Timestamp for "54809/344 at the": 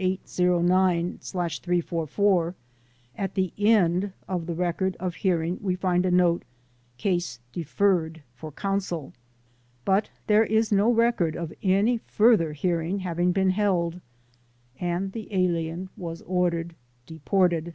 0.00-3.52